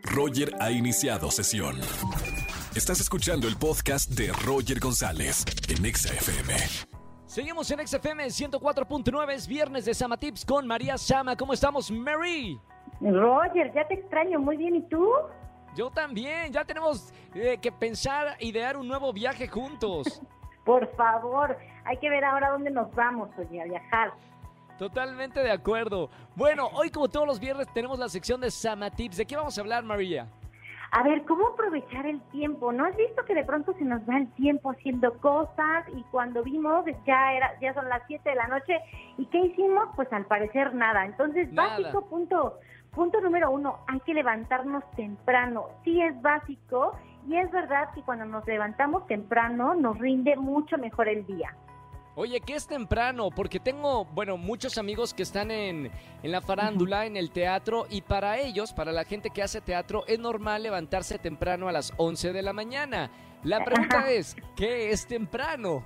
Roger 0.00 0.54
ha 0.60 0.70
iniciado 0.70 1.30
sesión. 1.30 1.76
Estás 2.74 3.00
escuchando 3.00 3.46
el 3.46 3.56
podcast 3.56 4.10
de 4.10 4.32
Roger 4.44 4.80
González 4.80 5.44
en 5.68 5.84
Exa 5.84 6.14
FM. 6.14 6.54
Seguimos 7.26 7.70
en 7.70 7.86
XFM 7.86 8.26
104.9, 8.26 9.32
es 9.32 9.46
viernes 9.46 9.84
de 9.84 9.94
Sama 9.94 10.16
Tips 10.16 10.44
con 10.44 10.66
María 10.66 10.98
Sama. 10.98 11.36
¿Cómo 11.36 11.52
estamos, 11.52 11.90
Mary? 11.90 12.58
Roger, 13.00 13.72
ya 13.74 13.86
te 13.86 13.94
extraño 13.94 14.38
muy 14.38 14.56
bien. 14.56 14.76
¿Y 14.76 14.82
tú? 14.82 15.10
Yo 15.74 15.90
también, 15.90 16.52
ya 16.52 16.64
tenemos 16.64 17.12
eh, 17.34 17.58
que 17.60 17.72
pensar, 17.72 18.36
idear 18.40 18.76
un 18.76 18.88
nuevo 18.88 19.12
viaje 19.12 19.48
juntos. 19.48 20.22
Por 20.64 20.94
favor, 20.94 21.56
hay 21.84 21.96
que 21.98 22.08
ver 22.08 22.24
ahora 22.24 22.50
dónde 22.50 22.70
nos 22.70 22.94
vamos, 22.94 23.30
oye, 23.38 23.60
a 23.60 23.64
viajar. 23.64 24.12
Totalmente 24.78 25.40
de 25.40 25.50
acuerdo. 25.50 26.10
Bueno, 26.34 26.68
hoy 26.74 26.90
como 26.90 27.08
todos 27.08 27.26
los 27.26 27.38
viernes 27.38 27.66
tenemos 27.72 27.98
la 27.98 28.08
sección 28.08 28.40
de 28.40 28.50
Sama 28.50 28.90
Tips. 28.90 29.16
¿De 29.16 29.26
qué 29.26 29.36
vamos 29.36 29.56
a 29.56 29.60
hablar, 29.60 29.84
María? 29.84 30.28
A 30.94 31.02
ver, 31.02 31.24
¿cómo 31.24 31.48
aprovechar 31.48 32.04
el 32.04 32.20
tiempo? 32.32 32.70
¿No 32.70 32.84
has 32.84 32.94
visto 32.96 33.24
que 33.24 33.34
de 33.34 33.44
pronto 33.44 33.72
se 33.78 33.84
nos 33.84 34.02
va 34.02 34.18
el 34.18 34.30
tiempo 34.32 34.72
haciendo 34.72 35.14
cosas 35.20 35.86
y 35.96 36.02
cuando 36.10 36.42
vimos 36.42 36.84
ya 37.06 37.32
era 37.32 37.58
ya 37.60 37.72
son 37.72 37.88
las 37.88 38.02
7 38.08 38.28
de 38.28 38.36
la 38.36 38.46
noche 38.48 38.78
y 39.16 39.24
qué 39.26 39.38
hicimos? 39.38 39.88
Pues 39.96 40.12
al 40.12 40.26
parecer 40.26 40.74
nada. 40.74 41.06
Entonces, 41.06 41.50
Nada. 41.50 41.78
básico 41.78 42.06
punto 42.08 42.58
punto 42.90 43.22
número 43.22 43.50
uno, 43.50 43.78
hay 43.88 44.00
que 44.00 44.12
levantarnos 44.12 44.84
temprano. 44.94 45.68
Sí 45.82 46.02
es 46.02 46.20
básico 46.20 46.94
y 47.26 47.36
es 47.36 47.50
verdad 47.50 47.88
que 47.94 48.02
cuando 48.02 48.26
nos 48.26 48.46
levantamos 48.46 49.06
temprano 49.06 49.74
nos 49.74 49.98
rinde 49.98 50.36
mucho 50.36 50.76
mejor 50.76 51.08
el 51.08 51.24
día. 51.26 51.56
Oye, 52.14 52.40
¿qué 52.40 52.54
es 52.54 52.66
temprano? 52.66 53.30
Porque 53.30 53.58
tengo, 53.58 54.04
bueno, 54.04 54.36
muchos 54.36 54.76
amigos 54.76 55.14
que 55.14 55.22
están 55.22 55.50
en, 55.50 55.90
en 56.22 56.30
la 56.30 56.42
farándula, 56.42 57.06
en 57.06 57.16
el 57.16 57.30
teatro, 57.30 57.86
y 57.88 58.02
para 58.02 58.38
ellos, 58.38 58.74
para 58.74 58.92
la 58.92 59.04
gente 59.04 59.30
que 59.30 59.42
hace 59.42 59.62
teatro, 59.62 60.04
es 60.06 60.18
normal 60.18 60.62
levantarse 60.62 61.18
temprano 61.18 61.68
a 61.68 61.72
las 61.72 61.94
11 61.96 62.34
de 62.34 62.42
la 62.42 62.52
mañana. 62.52 63.10
La 63.44 63.64
pregunta 63.64 64.10
es, 64.10 64.36
¿qué 64.54 64.90
es 64.90 65.06
temprano? 65.06 65.82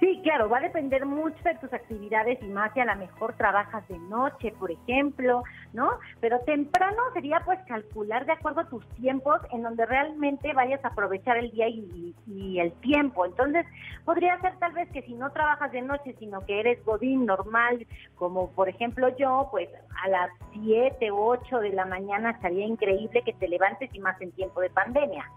Sí, 0.00 0.18
claro, 0.22 0.48
va 0.48 0.58
a 0.58 0.62
depender 0.62 1.04
mucho 1.04 1.36
de 1.44 1.56
tus 1.56 1.70
actividades 1.74 2.42
y 2.42 2.46
más 2.46 2.72
si 2.72 2.80
a 2.80 2.86
lo 2.86 2.96
mejor 2.96 3.34
trabajas 3.34 3.86
de 3.86 3.98
noche, 3.98 4.50
por 4.58 4.70
ejemplo, 4.70 5.42
¿no? 5.74 5.90
Pero 6.20 6.40
temprano 6.40 6.96
sería 7.12 7.40
pues 7.44 7.58
calcular 7.68 8.24
de 8.24 8.32
acuerdo 8.32 8.62
a 8.62 8.68
tus 8.70 8.88
tiempos 8.94 9.42
en 9.52 9.62
donde 9.62 9.84
realmente 9.84 10.54
vayas 10.54 10.82
a 10.86 10.88
aprovechar 10.88 11.36
el 11.36 11.50
día 11.50 11.68
y, 11.68 12.14
y 12.26 12.60
el 12.60 12.72
tiempo. 12.80 13.26
Entonces, 13.26 13.66
podría 14.06 14.40
ser 14.40 14.58
tal 14.58 14.72
vez 14.72 14.88
que 14.90 15.02
si 15.02 15.12
no 15.12 15.32
trabajas 15.32 15.70
de 15.70 15.82
noche, 15.82 16.16
sino 16.18 16.46
que 16.46 16.60
eres 16.60 16.82
godín 16.86 17.26
normal, 17.26 17.86
como 18.14 18.50
por 18.52 18.70
ejemplo 18.70 19.14
yo, 19.18 19.48
pues 19.50 19.68
a 20.02 20.08
las 20.08 20.30
7 20.54 21.12
u 21.12 21.18
8 21.18 21.58
de 21.60 21.74
la 21.74 21.84
mañana 21.84 22.30
estaría 22.30 22.64
increíble 22.64 23.20
que 23.22 23.34
te 23.34 23.48
levantes 23.48 23.94
y 23.94 24.00
más 24.00 24.18
en 24.22 24.32
tiempo 24.32 24.62
de 24.62 24.70
pandemia. 24.70 25.30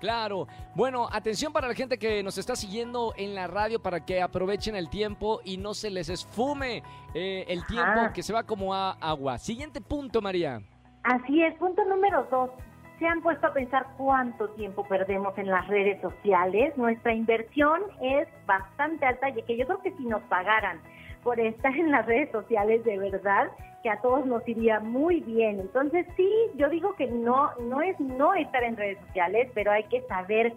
Claro. 0.00 0.46
Bueno, 0.74 1.08
atención 1.10 1.52
para 1.52 1.68
la 1.68 1.74
gente 1.74 1.98
que 1.98 2.22
nos 2.22 2.38
está 2.38 2.54
siguiendo 2.54 3.12
en 3.16 3.34
la 3.34 3.46
radio 3.46 3.80
para 3.80 4.04
que 4.04 4.22
aprovechen 4.22 4.76
el 4.76 4.88
tiempo 4.88 5.40
y 5.44 5.56
no 5.56 5.74
se 5.74 5.90
les 5.90 6.08
esfume 6.08 6.82
eh, 7.14 7.44
el 7.48 7.66
tiempo 7.66 8.12
que 8.14 8.22
se 8.22 8.32
va 8.32 8.44
como 8.44 8.74
a 8.74 8.92
agua. 8.92 9.38
Siguiente 9.38 9.80
punto, 9.80 10.20
María. 10.20 10.60
Así 11.02 11.42
es. 11.42 11.54
Punto 11.56 11.84
número 11.84 12.26
dos. 12.30 12.50
¿Se 12.98 13.06
han 13.06 13.22
puesto 13.22 13.46
a 13.46 13.52
pensar 13.52 13.86
cuánto 13.96 14.48
tiempo 14.50 14.84
perdemos 14.88 15.36
en 15.38 15.46
las 15.46 15.68
redes 15.68 16.00
sociales? 16.00 16.76
Nuestra 16.76 17.14
inversión 17.14 17.80
es 18.02 18.26
bastante 18.44 19.06
alta 19.06 19.28
y 19.28 19.42
que 19.42 19.56
yo 19.56 19.66
creo 19.66 19.80
que 19.82 19.92
si 19.96 20.04
nos 20.04 20.20
pagaran 20.22 20.80
por 21.22 21.40
estar 21.40 21.74
en 21.74 21.90
las 21.90 22.06
redes 22.06 22.30
sociales 22.30 22.84
de 22.84 22.98
verdad, 22.98 23.48
que 23.82 23.90
a 23.90 24.00
todos 24.00 24.26
nos 24.26 24.46
iría 24.48 24.80
muy 24.80 25.20
bien. 25.20 25.60
Entonces 25.60 26.06
sí, 26.16 26.30
yo 26.56 26.68
digo 26.68 26.94
que 26.96 27.06
no, 27.06 27.50
no 27.60 27.80
es 27.80 27.98
no 28.00 28.34
estar 28.34 28.62
en 28.64 28.76
redes 28.76 28.98
sociales, 29.06 29.50
pero 29.54 29.70
hay 29.70 29.84
que 29.84 30.02
saber 30.02 30.52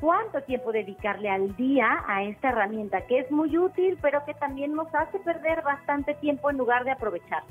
cuánto 0.00 0.42
tiempo 0.42 0.72
dedicarle 0.72 1.28
al 1.28 1.56
día 1.56 2.04
a 2.06 2.22
esta 2.22 2.50
herramienta 2.50 3.00
que 3.06 3.20
es 3.20 3.30
muy 3.30 3.56
útil, 3.56 3.98
pero 4.00 4.24
que 4.24 4.34
también 4.34 4.74
nos 4.74 4.92
hace 4.94 5.18
perder 5.20 5.62
bastante 5.62 6.14
tiempo 6.14 6.50
en 6.50 6.58
lugar 6.58 6.84
de 6.84 6.92
aprovechar. 6.92 7.42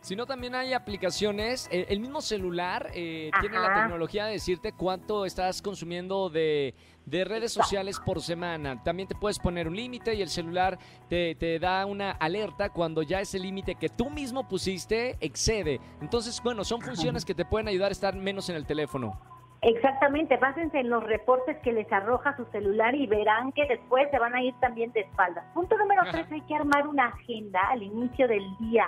Si 0.00 0.16
no, 0.16 0.26
también 0.26 0.54
hay 0.54 0.72
aplicaciones. 0.72 1.68
eh, 1.70 1.86
el 1.88 2.00
mismo 2.00 2.20
celular 2.20 2.90
eh, 2.94 3.30
tiene 3.40 3.58
la 3.58 3.74
tecnología 3.74 4.26
de 4.26 4.32
decirte 4.32 4.72
cuánto 4.72 5.24
estás 5.24 5.60
consumiendo 5.60 6.30
de, 6.30 6.74
de 7.04 7.24
redes 7.24 7.52
sociales 7.52 8.00
por 8.04 8.20
semana. 8.22 8.82
También 8.82 9.08
te 9.08 9.14
puedes 9.14 9.38
poner 9.38 9.68
un 9.68 9.76
límite 9.76 10.14
y 10.14 10.22
el 10.22 10.28
celular 10.28 10.78
te, 11.08 11.34
te 11.34 11.58
da 11.58 11.84
una 11.86 12.12
alerta 12.12 12.70
cuando 12.70 13.02
ya 13.02 13.20
ese 13.20 13.38
límite 13.38 13.74
que 13.74 13.88
tú 13.88 14.08
mismo 14.10 14.48
pusiste 14.48 15.16
excede. 15.20 15.80
Entonces, 16.00 16.40
bueno, 16.42 16.64
son 16.64 16.80
funciones 16.80 17.24
que 17.24 17.34
te 17.34 17.44
pueden 17.44 17.68
ayudar 17.68 17.90
a 17.90 17.92
estar 17.92 18.14
menos 18.14 18.48
en 18.48 18.56
el 18.56 18.66
teléfono. 18.66 19.20
Exactamente, 19.60 20.36
básense 20.36 20.78
en 20.78 20.88
los 20.88 21.02
reportes 21.02 21.56
que 21.64 21.72
les 21.72 21.90
arroja 21.92 22.36
su 22.36 22.44
celular 22.52 22.94
y 22.94 23.08
verán 23.08 23.50
que 23.50 23.66
después 23.66 24.08
se 24.12 24.18
van 24.20 24.32
a 24.36 24.40
ir 24.40 24.54
también 24.60 24.92
de 24.92 25.00
espaldas. 25.00 25.44
Punto 25.52 25.76
número 25.76 26.02
tres, 26.12 26.30
hay 26.30 26.42
que 26.42 26.54
armar 26.54 26.86
una 26.86 27.06
agenda 27.06 27.60
al 27.68 27.82
inicio 27.82 28.28
del 28.28 28.44
día, 28.58 28.86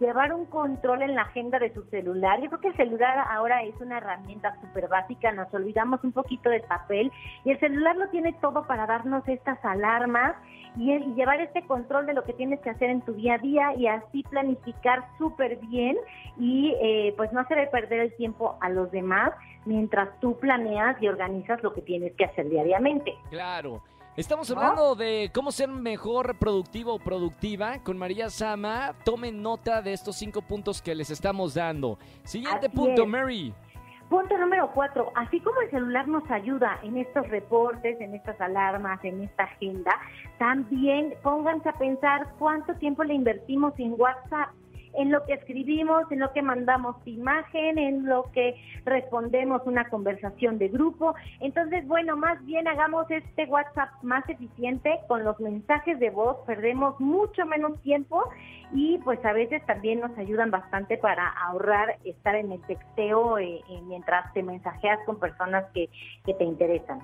llevar 0.00 0.32
un 0.32 0.46
control 0.46 1.02
en 1.02 1.14
la 1.14 1.22
agenda 1.22 1.58
de 1.58 1.72
su 1.74 1.84
celular. 1.84 2.40
Yo 2.40 2.48
creo 2.48 2.60
que 2.60 2.68
el 2.68 2.76
celular 2.76 3.18
ahora 3.30 3.62
es 3.62 3.74
una 3.80 3.98
herramienta 3.98 4.58
súper 4.60 4.88
básica, 4.88 5.30
nos 5.32 5.52
olvidamos 5.52 6.02
un 6.02 6.12
poquito 6.12 6.48
del 6.50 6.62
papel 6.62 7.12
y 7.44 7.50
el 7.50 7.60
celular 7.60 7.96
lo 7.96 8.08
tiene 8.08 8.32
todo 8.40 8.66
para 8.66 8.86
darnos 8.86 9.26
estas 9.28 9.62
alarmas 9.64 10.34
y, 10.76 10.92
y 10.92 11.14
llevar 11.14 11.40
este 11.40 11.62
control 11.66 12.06
de 12.06 12.14
lo 12.14 12.24
que 12.24 12.32
tienes 12.32 12.60
que 12.60 12.70
hacer 12.70 12.90
en 12.90 13.02
tu 13.02 13.12
día 13.12 13.34
a 13.34 13.38
día 13.38 13.74
y 13.74 13.86
así 13.86 14.22
planificar 14.24 15.04
súper 15.18 15.56
bien 15.56 15.96
y 16.38 16.74
eh, 16.80 17.14
pues 17.16 17.32
no 17.32 17.40
hacer 17.40 17.68
perder 17.70 18.00
el 18.00 18.16
tiempo 18.16 18.56
a 18.60 18.70
los 18.70 18.90
demás 18.90 19.32
mientras 19.66 20.08
tú 20.20 20.38
planeas 20.38 21.00
y 21.02 21.08
organizas 21.08 21.62
lo 21.62 21.74
que 21.74 21.82
tienes 21.82 22.14
que 22.14 22.24
hacer 22.24 22.48
diariamente. 22.48 23.14
Claro. 23.28 23.82
Estamos 24.16 24.50
hablando 24.50 24.96
de 24.96 25.30
cómo 25.32 25.52
ser 25.52 25.68
mejor 25.68 26.36
productivo 26.36 26.94
o 26.94 26.98
productiva 26.98 27.78
con 27.84 27.96
María 27.96 28.28
Sama. 28.28 28.92
Tomen 29.04 29.40
nota 29.40 29.82
de 29.82 29.92
estos 29.92 30.16
cinco 30.16 30.42
puntos 30.42 30.82
que 30.82 30.96
les 30.96 31.10
estamos 31.10 31.54
dando. 31.54 31.96
Siguiente 32.24 32.66
Así 32.66 32.76
punto, 32.76 33.02
es. 33.04 33.08
Mary. 33.08 33.54
Punto 34.08 34.36
número 34.36 34.72
cuatro, 34.74 35.12
así 35.14 35.38
como 35.38 35.60
el 35.60 35.70
celular 35.70 36.08
nos 36.08 36.28
ayuda 36.28 36.80
en 36.82 36.98
estos 36.98 37.28
reportes, 37.28 38.00
en 38.00 38.12
estas 38.16 38.40
alarmas, 38.40 38.98
en 39.04 39.22
esta 39.22 39.44
agenda, 39.44 39.96
también 40.36 41.14
pónganse 41.22 41.68
a 41.68 41.74
pensar 41.74 42.26
cuánto 42.40 42.74
tiempo 42.74 43.04
le 43.04 43.14
invertimos 43.14 43.72
en 43.78 43.94
WhatsApp, 43.96 44.50
en 44.94 45.10
lo 45.10 45.24
que 45.24 45.34
escribimos, 45.34 46.10
en 46.10 46.20
lo 46.20 46.32
que 46.32 46.42
mandamos 46.42 46.96
imagen, 47.04 47.78
en 47.78 48.06
lo 48.06 48.30
que 48.32 48.54
respondemos 48.84 49.62
una 49.64 49.88
conversación 49.88 50.58
de 50.58 50.68
grupo. 50.68 51.14
Entonces, 51.40 51.86
bueno, 51.86 52.16
más 52.16 52.44
bien 52.44 52.68
hagamos 52.68 53.10
este 53.10 53.44
WhatsApp 53.44 53.90
más 54.02 54.28
eficiente 54.28 55.00
con 55.08 55.24
los 55.24 55.38
mensajes 55.40 55.98
de 55.98 56.10
voz, 56.10 56.38
perdemos 56.46 56.98
mucho 57.00 57.46
menos 57.46 57.80
tiempo 57.82 58.24
y 58.72 58.98
pues 58.98 59.24
a 59.24 59.32
veces 59.32 59.64
también 59.66 60.00
nos 60.00 60.16
ayudan 60.18 60.50
bastante 60.50 60.96
para 60.98 61.28
ahorrar 61.28 61.96
estar 62.04 62.34
en 62.34 62.52
el 62.52 62.60
texteo 62.62 63.38
eh, 63.38 63.62
eh, 63.68 63.80
mientras 63.84 64.32
te 64.32 64.42
mensajeas 64.42 64.98
con 65.06 65.18
personas 65.18 65.64
que, 65.72 65.88
que 66.24 66.34
te 66.34 66.44
interesan. 66.44 67.00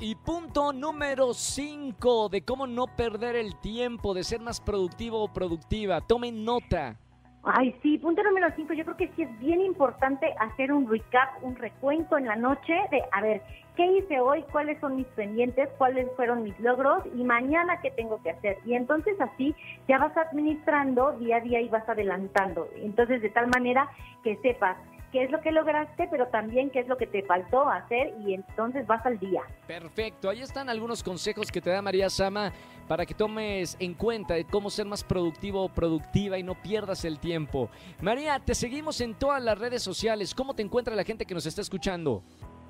Y 0.00 0.16
punto 0.16 0.72
número 0.72 1.32
5 1.32 2.28
de 2.28 2.42
cómo 2.42 2.66
no 2.66 2.86
perder 2.86 3.36
el 3.36 3.56
tiempo, 3.56 4.12
de 4.12 4.24
ser 4.24 4.40
más 4.40 4.60
productivo 4.60 5.22
o 5.22 5.32
productiva. 5.32 6.00
Tomen 6.00 6.44
nota. 6.44 6.98
Ay, 7.46 7.74
sí, 7.82 7.98
punto 7.98 8.22
número 8.22 8.48
cinco, 8.56 8.72
yo 8.72 8.84
creo 8.84 8.96
que 8.96 9.08
sí 9.08 9.22
es 9.22 9.38
bien 9.38 9.60
importante 9.60 10.34
hacer 10.40 10.72
un 10.72 10.90
recap, 10.90 11.42
un 11.42 11.54
recuento 11.56 12.16
en 12.16 12.24
la 12.24 12.36
noche 12.36 12.72
de, 12.90 13.02
a 13.12 13.20
ver, 13.20 13.42
¿qué 13.76 13.84
hice 13.84 14.18
hoy? 14.18 14.42
¿Cuáles 14.50 14.80
son 14.80 14.96
mis 14.96 15.06
pendientes? 15.08 15.68
¿Cuáles 15.76 16.10
fueron 16.16 16.42
mis 16.42 16.58
logros? 16.58 17.02
Y 17.14 17.22
mañana, 17.22 17.82
¿qué 17.82 17.90
tengo 17.90 18.22
que 18.22 18.30
hacer? 18.30 18.56
Y 18.64 18.72
entonces 18.72 19.20
así 19.20 19.54
ya 19.86 19.98
vas 19.98 20.16
administrando 20.16 21.12
día 21.18 21.36
a 21.36 21.40
día 21.40 21.60
y 21.60 21.68
vas 21.68 21.86
adelantando. 21.86 22.66
Entonces, 22.76 23.20
de 23.20 23.28
tal 23.28 23.48
manera 23.48 23.90
que 24.22 24.36
sepas 24.36 24.78
qué 25.14 25.22
es 25.22 25.30
lo 25.30 25.40
que 25.40 25.52
lograste, 25.52 26.08
pero 26.10 26.26
también 26.26 26.70
qué 26.70 26.80
es 26.80 26.88
lo 26.88 26.96
que 26.96 27.06
te 27.06 27.22
faltó 27.22 27.68
hacer 27.68 28.12
y 28.26 28.34
entonces 28.34 28.84
vas 28.84 29.06
al 29.06 29.16
día. 29.20 29.42
Perfecto, 29.64 30.28
ahí 30.28 30.40
están 30.40 30.68
algunos 30.68 31.04
consejos 31.04 31.52
que 31.52 31.60
te 31.60 31.70
da 31.70 31.80
María 31.80 32.10
Sama 32.10 32.52
para 32.88 33.06
que 33.06 33.14
tomes 33.14 33.76
en 33.78 33.94
cuenta 33.94 34.34
de 34.34 34.44
cómo 34.44 34.70
ser 34.70 34.86
más 34.86 35.04
productivo 35.04 35.62
o 35.62 35.68
productiva 35.68 36.36
y 36.36 36.42
no 36.42 36.60
pierdas 36.60 37.04
el 37.04 37.20
tiempo. 37.20 37.70
María, 38.00 38.40
te 38.40 38.56
seguimos 38.56 39.00
en 39.00 39.14
todas 39.14 39.40
las 39.40 39.56
redes 39.56 39.84
sociales. 39.84 40.34
¿Cómo 40.34 40.52
te 40.52 40.62
encuentra 40.62 40.96
la 40.96 41.04
gente 41.04 41.24
que 41.24 41.34
nos 41.34 41.46
está 41.46 41.60
escuchando? 41.60 42.24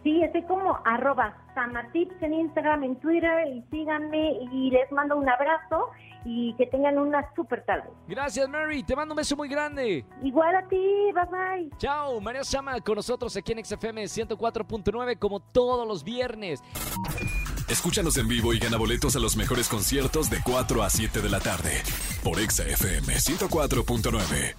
Sí, 0.04 0.22
estoy 0.22 0.42
como 0.42 0.78
arroba 0.84 1.34
samatips 1.54 2.22
en 2.22 2.34
Instagram, 2.34 2.84
en 2.84 2.96
Twitter 3.00 3.48
y 3.48 3.64
síganme 3.70 4.32
y 4.52 4.70
les 4.70 4.92
mando 4.92 5.16
un 5.16 5.26
abrazo 5.26 5.90
y 6.26 6.54
que 6.56 6.66
tengan 6.66 6.98
una 6.98 7.26
super 7.34 7.64
tarde. 7.64 7.88
Gracias, 8.06 8.46
Mary. 8.48 8.82
Te 8.82 8.94
mando 8.94 9.14
un 9.14 9.16
beso 9.16 9.34
muy 9.34 9.48
grande. 9.48 10.04
Igual 10.22 10.56
a 10.56 10.68
ti, 10.68 11.10
bye 11.14 11.24
bye. 11.30 11.70
Chao, 11.78 12.20
María 12.20 12.44
Sama 12.44 12.78
con 12.80 12.96
nosotros 12.96 13.34
aquí 13.36 13.52
en 13.52 13.64
XFM 13.64 14.04
104.9 14.04 15.18
como 15.18 15.40
todos 15.40 15.88
los 15.88 16.04
viernes. 16.04 16.62
Escúchanos 17.68 18.18
en 18.18 18.28
vivo 18.28 18.52
y 18.52 18.58
gana 18.58 18.76
boletos 18.76 19.16
a 19.16 19.20
los 19.20 19.38
mejores 19.38 19.70
conciertos 19.70 20.28
de 20.28 20.36
4 20.44 20.82
a 20.82 20.90
7 20.90 21.22
de 21.22 21.30
la 21.30 21.40
tarde 21.40 21.82
por 22.22 22.38
Exa 22.38 22.64
FM 22.64 23.14
104.9. 23.14 24.54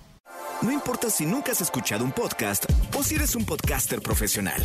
No 0.62 0.72
importa 0.72 1.10
si 1.10 1.26
nunca 1.26 1.52
has 1.52 1.62
escuchado 1.62 2.04
un 2.04 2.12
podcast 2.12 2.66
o 2.98 3.04
si 3.04 3.16
eres 3.16 3.36
un 3.36 3.46
podcaster 3.46 4.02
profesional. 4.02 4.62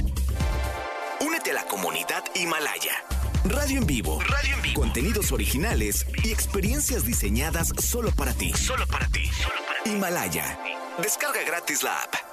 A 1.50 1.52
la 1.52 1.64
comunidad 1.64 2.23
Himalaya. 2.37 2.93
Radio 3.44 3.79
en 3.79 3.87
vivo. 3.87 4.20
Radio 4.20 4.55
en 4.55 4.62
vivo. 4.62 4.81
Contenidos 4.81 5.32
originales 5.32 6.06
y 6.23 6.31
experiencias 6.31 7.05
diseñadas 7.05 7.73
solo 7.79 8.12
para 8.12 8.32
ti. 8.35 8.52
Solo 8.52 8.87
para 8.87 9.08
ti. 9.08 9.26
Solo 9.26 9.56
para 9.67 9.82
ti. 9.82 9.91
Himalaya. 9.91 10.61
Descarga 11.02 11.43
gratis 11.43 11.82
la 11.82 12.02
app. 12.02 12.30